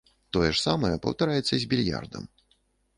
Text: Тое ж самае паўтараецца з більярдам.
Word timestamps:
Тое 0.37 0.47
ж 0.47 0.57
самае 0.67 0.91
паўтараецца 1.05 1.53
з 1.57 1.63
більярдам. 1.75 2.23